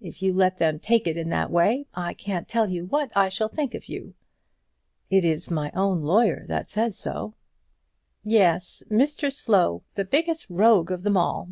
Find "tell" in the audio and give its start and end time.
2.48-2.68